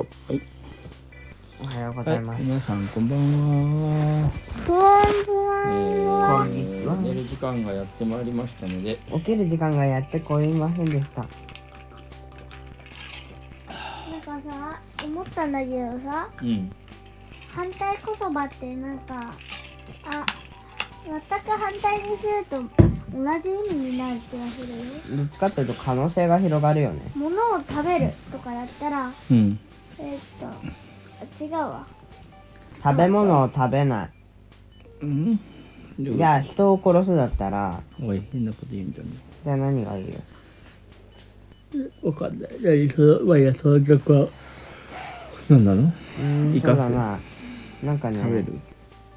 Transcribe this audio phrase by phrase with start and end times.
[0.00, 0.32] ょう。
[0.32, 0.42] はい。
[1.62, 2.46] おはようございます。
[2.46, 4.30] 皆さんこんばんは、
[4.66, 6.96] こんにちは。
[6.96, 8.96] ー、寝る時間がやってまいりましたので。
[9.12, 11.26] 起きる時間がやってこいませんでした。
[14.10, 16.72] なんかさ思ったんだけどさうん。
[17.54, 19.34] 反対言葉ってなんか
[20.06, 20.24] あ
[21.04, 22.62] 全く反対にすると
[23.12, 24.84] 同じ意味になる気がするよ。
[25.16, 27.00] どっちかというと可能性が広がるよね。
[27.14, 29.58] 物を食べるとかやったらうん
[30.00, 31.86] えーっとあ違うわ。
[32.82, 34.10] 食べ物を食べない。
[35.02, 35.38] うん？
[35.98, 39.10] じゃあ人を殺すだったら、おい変なこと言うんじゃね。
[39.44, 40.14] じゃあ何がいいよ。
[42.02, 42.50] わかんない。
[42.62, 44.28] 何そのまあいやその曲は。
[45.50, 45.82] 何なの？
[45.82, 46.82] うーん、生かす？
[46.82, 47.18] そうだな。
[47.82, 48.58] なんかね、食べる？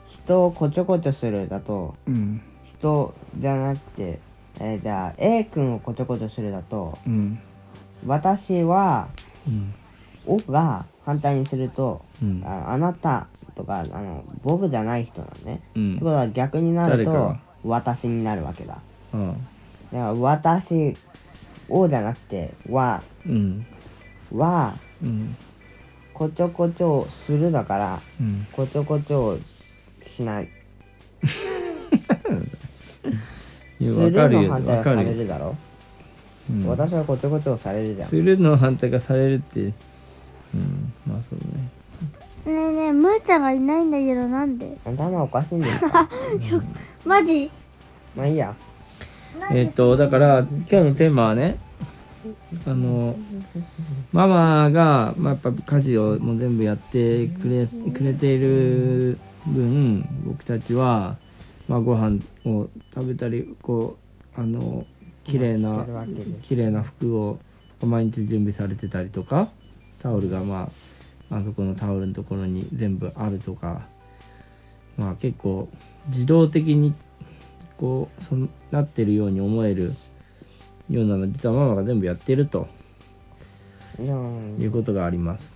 [0.09, 2.41] 人をこちょこちょするだと、うん。
[2.65, 4.19] 人じゃなくて、
[4.59, 7.39] えーじゃあ A 君をこちょこちょするだと、うん。
[8.05, 9.07] 私は、
[9.47, 9.73] うん
[10.25, 12.43] おが反対にすると、うん。
[12.45, 15.61] ああなたとか、あの、僕じゃない人なんね。
[15.75, 15.91] うん。
[15.93, 18.79] ってことは逆になると私になるわけだ。
[19.13, 19.17] あ
[19.91, 20.95] だから私
[21.69, 23.65] をじゃなくて、は、うん。
[24.33, 25.35] は、うん。
[26.13, 28.47] こちょこちょするだから、うん。
[28.51, 29.37] こちょこちょ
[30.05, 30.49] しない。
[33.79, 34.41] いやすわかるよ。
[34.41, 35.09] るの反対はさわかるよ。
[35.09, 35.55] れるだろ、
[36.49, 36.67] うん。
[36.67, 38.09] 私はこちょこちょされるじゃん。
[38.09, 39.73] するの反対がされるって
[40.53, 40.93] うん。
[41.07, 41.69] まあそうね。
[42.45, 44.77] ねえねえむーちゃんがいないんだけどなんで？
[44.85, 46.09] 頭おかしい んですか。
[47.05, 47.49] マジ？
[48.15, 48.53] まあいいや。
[49.51, 51.57] えっとだから今日のテーマはね
[52.65, 53.15] あの
[54.11, 61.17] ママが、まあ、やっぱ家事をもう全部やってくれくれている分僕たちは、
[61.67, 63.97] まあ、ご飯を食べたりこ
[64.37, 64.85] うあの
[65.25, 65.85] 綺麗な
[66.41, 67.39] 綺麗な服を
[67.83, 69.49] 毎日準備されてたりとか
[70.03, 70.69] タオルがま
[71.31, 73.81] ああそこのタオルのところに全部あるとか
[74.97, 75.69] まあ結構
[76.07, 76.93] 自動的に
[77.77, 79.93] こうそんなってるように思える
[80.89, 82.67] ようなの実はママが全部やってると
[83.99, 85.55] いうことがあります。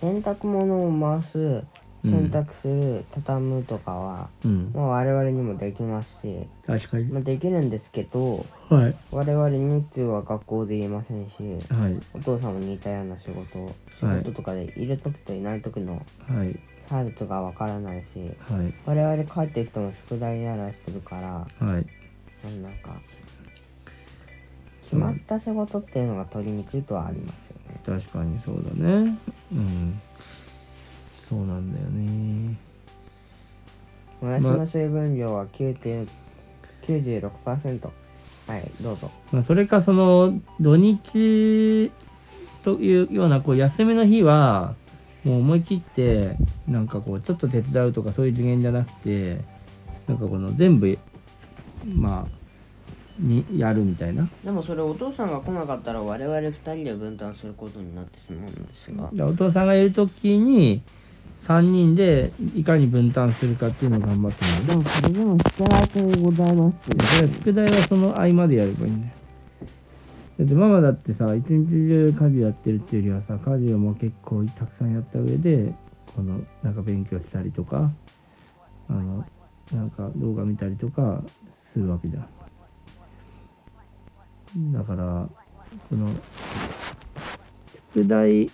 [0.00, 1.73] 洗濯物を回す、うん
[2.04, 7.04] 洗濯する、畳むとかは、うん、まあ我々にもできますし、確かに。
[7.04, 8.94] まあ、できるんですけど、はい。
[9.10, 12.00] 我々日中は学校で言えませんし、はい。
[12.12, 16.54] お父さんも似たような仕事、仕はい事とかでいる時といない時のはい。
[16.86, 18.74] 差別がわからないし、はい。
[18.84, 21.86] 我々帰ってきても宿題やらするから、はい。
[22.60, 23.00] なんか、
[24.82, 27.80] 決まった仕事っていうのが取りにくいとはありますよね。
[27.86, 29.18] 確かにそうだね。
[29.52, 30.00] うん。
[31.28, 32.56] そうなんだよね。
[34.20, 36.08] もやしの水分量は9
[36.86, 37.90] 96%。
[38.46, 39.10] はい、どうぞ。
[39.32, 41.90] まあ、それかその土日
[42.62, 44.74] というようなこう休みの日は
[45.24, 46.36] もう思い切って
[46.68, 49.38] なんかこうちょっと手伝うとかそういう次元じゃなくて
[50.06, 50.98] なんかこの全部
[51.94, 52.44] まあ
[53.18, 59.08] にやるみたいなでもそれお父さんが来なかったら我々2人で分担することになってしまうんですが。
[59.12, 60.82] でお父さんがいる時に
[61.44, 64.66] 3人でいかに分担するかっていうのを頑張ってもらう。
[64.66, 66.76] でもそれでも宿題でございます。
[66.88, 69.12] それは宿題はその合間でやればいいんだよ
[70.38, 75.74] だってママだってさ一日中家事やってるっていうよりはさ家事をもう結構たくさんやった上で
[76.16, 77.92] このなんか勉強したりとか
[78.88, 79.24] あの
[79.72, 81.22] なんか動画見たりとか
[81.72, 82.20] するわけじゃ
[84.58, 84.72] ん。
[84.72, 85.28] だから
[85.90, 86.08] この
[87.94, 88.48] 宿題え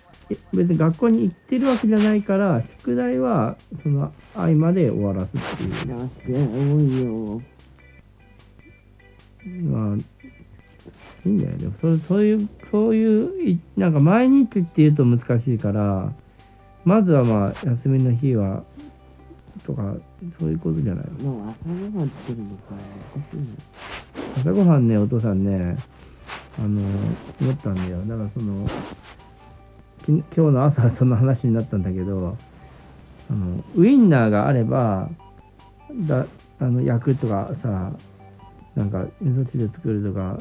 [0.52, 7.42] 別に学校に行ってるわけじゃないから宿題はその合間で終わらすっていうよし、多いよ。
[9.70, 11.56] まあ、いいんだよ。
[11.56, 16.12] でもそそういう、そういう、いなんか毎日っていうと難しいから、
[16.84, 18.62] まずはまあ、休みの日は、
[19.64, 19.94] とか、
[20.38, 22.74] そういうことじゃないも朝ごはん作るのか
[23.14, 23.42] おかしいね。
[24.38, 25.76] 朝ごはんね、お父さんね、
[26.58, 26.80] あの、
[27.40, 27.98] 思ったんだよ。
[28.06, 28.70] だからその、き
[30.18, 32.36] 今日の朝その話になったんだけど、
[33.30, 35.08] あの、ウインナーがあれば、
[36.06, 36.26] だ
[36.58, 37.92] あの焼くとかさ
[38.74, 40.38] なんか味噌汁作るとか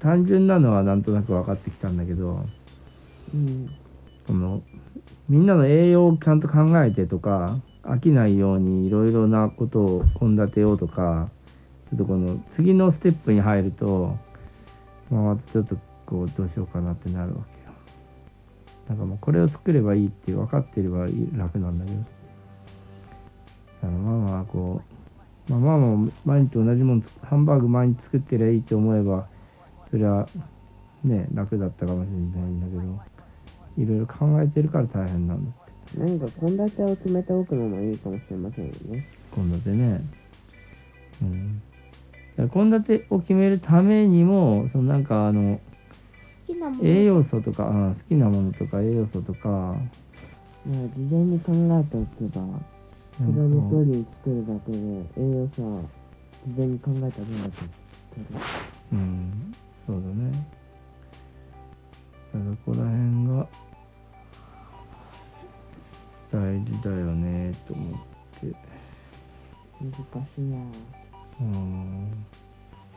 [0.00, 2.44] 単純なのはなんとなく分かってきたんだけど
[3.34, 3.70] うん。
[4.26, 4.62] その
[5.28, 11.30] みんなの栄養をちゃんと考えてとか飽きないようにいろいろなことを献立てようとか
[11.90, 14.18] ちょっとこの次のステップに入ると、
[15.10, 17.57] まあ、ちょっとこうどうしようかなってなるわけよ。
[18.88, 21.06] なんかもうこれを作ればいいって分かってれば
[21.36, 21.98] 楽なんだけど。
[21.98, 22.08] だか
[23.82, 24.82] らママはこ
[25.48, 29.28] う、まあ、ママも毎日同じものハンバーグ毎日作ってりゃいいって思えば
[29.90, 30.28] それは
[31.04, 32.80] ね楽だったかもしれないんだけど
[33.76, 35.68] いろいろ考えてるから大変なんだって。
[35.96, 39.08] 何か献立を決めておくのもいいかもしれませんよね。
[39.34, 40.00] 献立ね。
[41.22, 41.62] うん。
[42.52, 45.67] 献立を決めるためにもそのなんかあの好
[46.48, 46.88] きなもの。
[46.88, 49.48] 栄養素とかあ好きなものとか栄養素とか。
[49.48, 49.78] まあ
[50.96, 52.42] 事前に考えておけば
[53.16, 55.82] それを向こうに作るだけで栄養素は
[56.46, 57.62] 事前に考えた分だけ
[58.92, 59.54] うん
[59.86, 60.32] そうだね。
[62.32, 63.46] だからここら辺が
[66.30, 68.68] 大事だよねと思って。
[69.80, 69.92] 難
[70.26, 70.56] しいな。
[71.40, 72.10] うん。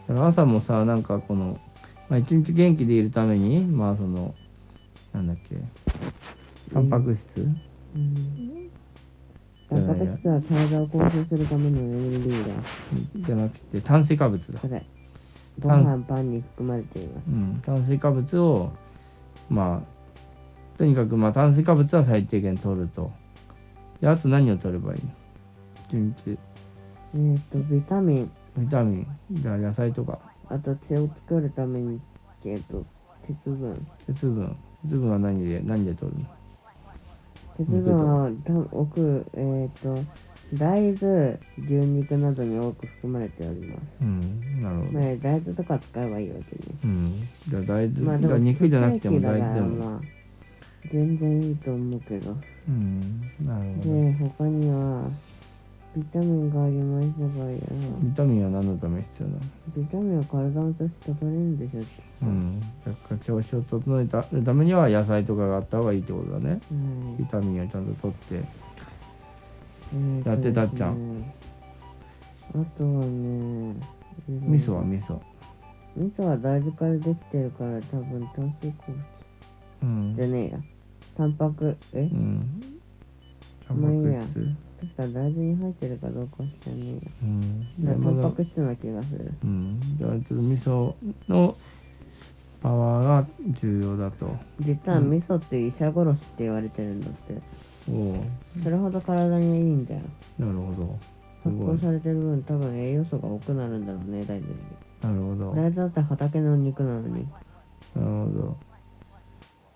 [0.08, 1.58] だから朝もさなんかこの、
[2.12, 4.36] まあ、一日元気でいるためにまあその
[5.14, 5.56] なんだっけ
[6.74, 7.48] タンパク質、
[7.96, 8.70] うん。
[9.70, 12.54] タンパク質は体を構成するためのエネルギーだ。
[13.28, 14.60] じゃなくて炭水化物だ。
[14.60, 14.86] それ。
[15.60, 18.72] ご飯パンに含まれていますうん、炭水化物を
[19.50, 23.10] まあとにかくまあ炭水化物は最低限取ると。
[24.02, 25.12] であと何を取ればいいの？
[25.88, 26.38] 一日。
[27.14, 28.32] えーっとビタミン。
[28.58, 29.08] ビタミン。
[29.32, 30.20] じゃあ野菜とか
[30.54, 32.00] あと血を作るために
[32.46, 32.86] えーっと
[33.28, 33.88] 鉄分。
[34.08, 34.56] 鉄分。
[34.84, 36.26] 鉄分は何で何で取るの？
[37.58, 40.04] 鉄分はた多くえーっと
[40.56, 43.84] 大豆牛肉などに多く含まれております。
[44.02, 47.14] うんなるほど、まあ大豆とか使えばいいわけねうん
[47.48, 50.02] じゃあ大豆、まあ肉じゃなくても大豆でも、まあ
[50.92, 52.36] 全然いいと思うけど。
[52.68, 53.94] うんなるほど。
[53.94, 55.10] で他には
[55.94, 57.60] ビタミンがありましたがいや
[58.02, 59.42] ビタミンは何のため必要なの？
[59.76, 61.80] ビタミンは体として取れるんでしょ
[62.22, 62.60] うん。
[62.60, 66.62] だから調子を整えたるためには野菜とかがあった方がいいってことだね。
[67.20, 68.36] ビタミンをちゃんと取って。
[68.36, 68.46] はい
[70.26, 71.20] やってたっちゃん？
[71.20, 71.34] ん
[72.54, 73.76] あとはね
[74.28, 74.84] 味噌は？
[74.86, 75.20] 味噌。
[75.98, 78.84] 味噌は大豆からできてるから多分炭水化
[79.84, 80.14] うん。
[80.14, 80.58] 物じゃねえや。
[81.18, 81.76] タンパク。
[81.92, 82.04] え？
[82.04, 82.80] うん。
[83.68, 87.68] タンパク質確か大豆に入ってるかどうか知らねうん。
[87.86, 89.32] タンパク質な気がする。
[89.44, 89.80] うん。
[90.00, 90.94] じゃあちょっと味噌
[91.30, 91.56] の
[92.64, 94.36] パワーが重要だと。
[94.60, 97.42] 実は味噌って医者殺しって言われてるんだって。
[97.90, 98.26] おお
[98.64, 100.02] それほど体にいいんだよ。
[100.40, 100.98] なるほど。
[101.44, 101.76] す発ごい。
[101.78, 104.56] 酵されてる分多分栄養素が多くなるんだろうね大豆に。
[105.02, 105.52] なるほど。
[105.52, 107.28] 大豆だって畑の肉なのに。
[107.96, 108.58] なるほど。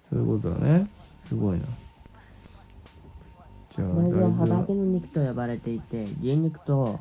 [0.10, 0.88] そういうことだね。
[1.28, 1.66] すごいな
[3.81, 7.00] 大豆は畑の肉と呼ばれていて牛肉と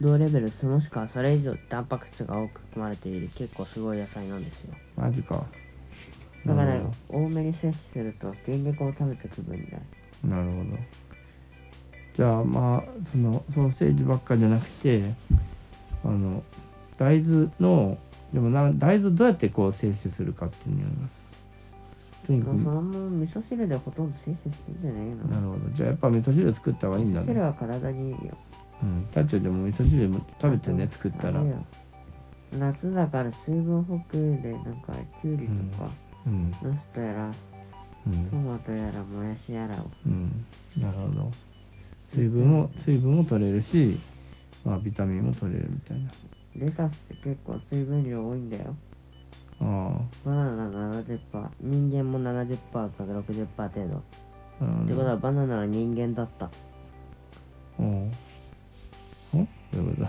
[0.00, 4.74] 同レベルそのしかそれ以上タンパク質が多く含まれている結構すごい野菜なんですよ。
[4.96, 5.44] マジか。
[6.44, 9.82] だから多めに摂取すると牛肉を食べた気分になる。
[10.24, 10.64] どなるほど。
[12.14, 15.02] じゃあまあそのソーセージばっかじゃなくて
[16.04, 16.42] あの
[16.98, 17.98] 大豆の
[18.32, 20.90] でもな大豆どうやってこう摂取するかっていうのが
[22.26, 25.16] とにかくそのまま味噌汁でほとんど摂取してんじゃないの？
[25.26, 25.70] なるほど。
[25.74, 27.26] じゃあやっぱ味噌汁作った方がいいんだね。
[27.28, 28.18] 汁は体にいいよ。
[28.82, 29.08] うん。
[29.14, 31.40] タッチョでも味噌汁も食べてね作ったら。
[31.40, 31.64] あれよ。
[32.58, 34.92] 夏だから水分補給でなんか
[35.22, 35.88] きゅうりとか、
[36.26, 36.50] うん。
[36.50, 36.64] ナス
[36.94, 37.26] とやら
[38.06, 38.26] うん。
[38.30, 39.90] トマトやらもやしやらを。
[40.06, 40.44] うん。
[40.80, 41.32] なるほど。
[42.08, 43.98] 水分も水分も取れるし
[44.64, 46.10] まあビタミンも取れるみたいな。
[46.56, 48.64] レタスって結構水分量多いんだよ。
[48.66, 48.85] あ
[49.60, 51.18] バナナ70%
[51.60, 54.02] 人間も70%から60%程度。
[54.60, 56.50] あなるってことはバナナは人間だった。
[57.78, 57.86] おう
[59.34, 60.08] おどういうこと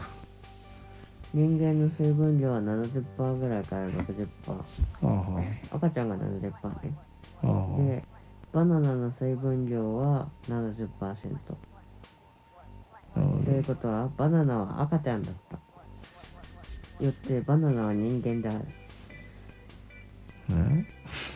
[1.34, 4.56] 人間の水分量は70%ぐらいから60%あ
[5.02, 5.06] あ。
[5.06, 6.54] は赤ちゃんが70%ね。
[7.44, 7.76] ああ。
[7.76, 8.04] あで
[8.54, 11.16] バナナの水分量は70%な
[13.22, 15.58] るほということはバナナは赤ちゃんだった。
[17.04, 18.66] よってバナナは人間である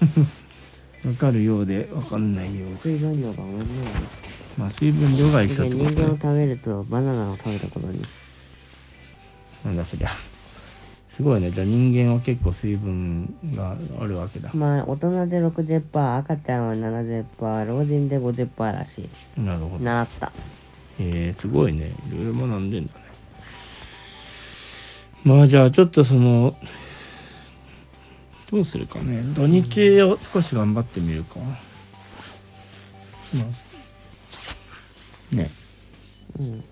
[1.05, 2.67] わかるようでわかんないよ。
[2.67, 3.65] うで水分量が同じなの
[4.57, 5.95] まあ水分量が一緒でってことね。
[5.95, 8.01] 人間を食べるとバナナを食べたことに。
[9.65, 10.09] なんだそりゃ。
[11.09, 11.51] すごいね。
[11.51, 14.49] じゃあ人間は結構水分があるわけだ。
[14.53, 19.41] まあ大人で60%赤ちゃんは70%老人で50%らしい。
[19.41, 19.83] なるほど。
[19.83, 20.31] 習った。
[20.99, 21.93] えー、すごいね。
[22.09, 23.01] いろいろ学んでんだね。
[25.23, 26.55] まあじゃあちょっとその
[28.51, 29.21] どうするかね。
[29.33, 31.39] 土日を少し頑張ってみるか。
[31.39, 31.57] ま
[35.33, 35.49] あね。
[36.39, 36.63] うん。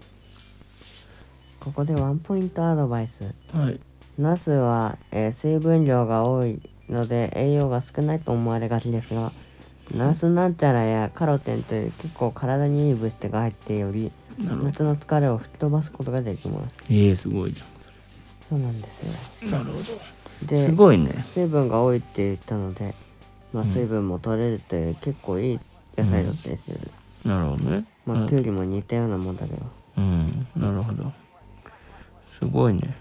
[1.60, 3.34] ここでワンポイントアドバイス。
[3.56, 3.80] はい。
[4.18, 9.32] ナスは、えー水分量が多いので栄養が少ないと思われがちですが
[9.92, 16.76] ナスなんちゃらやカロテンという結構体にいい物質が入っており夏の疲れを吹き飛ばすことができます。
[16.90, 17.62] えー、すごいじ
[18.50, 19.58] そうなんですよ。
[19.58, 21.26] ゃんなるほどですごいね。
[21.34, 22.94] 水分が多いって言ったので
[23.52, 25.60] まあ、水分も取れるという結構いい
[25.98, 26.80] 野菜だったりする、
[27.26, 27.84] なるほどね。
[28.06, 29.66] まあきゅうりも似たようなもんだけど。
[29.98, 30.48] うん。
[30.56, 31.12] なるほど。
[32.40, 32.96] すごいね。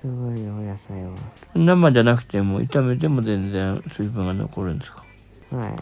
[0.00, 1.12] すごいよ野菜は。
[1.54, 5.04] 生じゃなくても炒めても全然水分が残るんですか？
[5.50, 5.76] はい。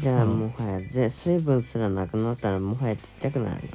[0.00, 3.68] じゃあうんもはやぜ水分すらなくなったらもはやちっちゃくなるよね。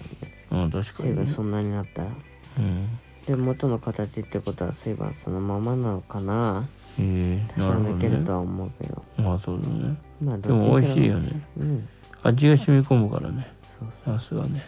[0.52, 1.16] うん確かにね。
[1.22, 2.10] 水分そんなになったら。
[2.58, 6.68] うんで元の形ってことは水分はそのままなのかな？
[7.00, 9.04] へえ多少抜けるとは思うけど。
[9.18, 9.98] まあそうだね。
[10.22, 11.30] まあでも美味しいよね。
[11.30, 11.90] ねうん。
[12.24, 13.48] 味が染み込むからね。
[13.80, 14.64] そうナスはね。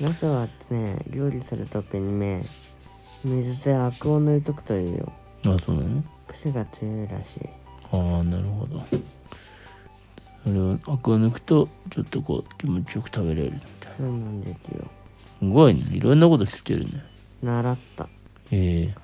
[0.00, 2.44] ナスはね料理するときにね
[3.24, 5.12] 水でアクを抜いとくといいよ。
[5.44, 7.48] あそうだね癖が強いらしい。
[7.92, 8.80] ああなるほど。
[10.44, 14.84] それをアクを抜くとちょっとこう気持ちよく食べれるみたいそうなんですよ。
[15.42, 15.80] なすごいね。
[15.92, 17.02] いろんなこと知ってるね
[17.42, 18.08] 習った。
[18.50, 18.94] ええ。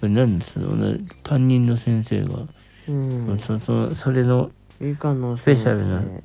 [0.00, 2.46] それなんですの同じ担任の先生が、
[2.88, 3.38] うん。
[3.40, 4.50] そそそれの
[4.80, 6.00] 理科のスペシャルな。
[6.00, 6.22] 先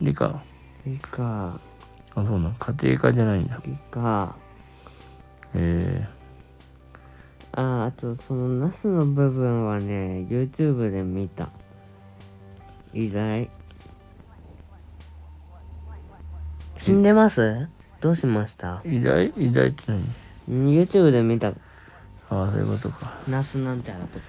[0.00, 0.42] 理科。
[0.84, 1.60] 生理科。
[2.14, 3.60] あそうなん家庭科じゃないんだ。
[3.66, 4.34] 理科。
[5.54, 6.06] え
[7.54, 11.50] ああとそのナスの部分はね YouTube で見た。
[12.94, 13.50] 意外
[16.80, 17.68] 死んでます？
[18.02, 18.82] どうしました？
[18.84, 20.04] え偉大偉大って何
[20.86, 21.48] ？YouTube で見た。
[21.48, 21.52] あ
[22.28, 23.18] あそういうことか。
[23.28, 24.24] ナスなんちゃらとか。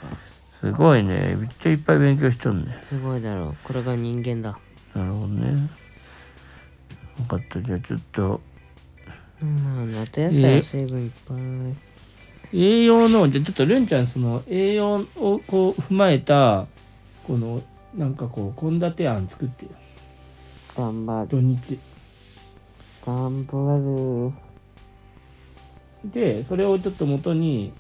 [0.62, 1.36] すごいね。
[1.38, 2.78] めっちゃいっぱい勉強しとんね。
[2.88, 3.56] すごいだろう。
[3.64, 4.58] これが人間だ。
[4.94, 5.70] なるほどね。
[7.18, 7.62] 分かった。
[7.62, 8.42] じゃあちょっと。
[9.42, 11.38] うん夏野菜は水分いっぱい。
[12.58, 16.68] 栄養のじゃあちょっとルンちゃんその栄養をこう踏まえた
[17.26, 17.64] この
[17.96, 19.72] なんかこう献立案作ってよ。
[20.78, 21.28] 頑張る。
[21.30, 21.80] 土日
[23.06, 24.32] 頑張
[26.04, 26.12] る。
[26.12, 27.74] でそれをちょっと元に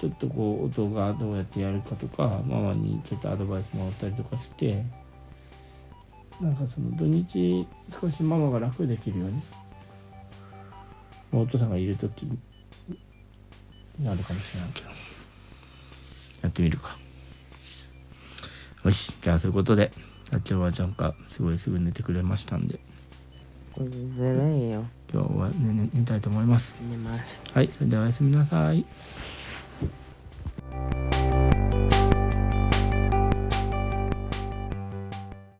[0.00, 4.84] ちょっとこう音がどうやってやるかとかママにちょっとアドバイスもらったりとかして
[6.40, 7.66] なんかその土日
[8.00, 9.42] 少しママが楽できるように、
[11.32, 12.38] まあお父さんがいる時に
[14.04, 14.88] なるかもしれないけど。
[16.42, 16.96] やってみるか。
[18.84, 19.12] よし。
[19.20, 19.90] じゃあそういうことで
[20.32, 22.78] あっちはちゃんかすごいすぐ寝てくれましたんで
[23.84, 24.84] ずるいよ。
[25.12, 26.76] 今日は寝寝寝たいと思います。
[26.90, 27.42] 寝ます。
[27.52, 28.84] はいそれではおやすみなさい。
[28.84, 28.84] お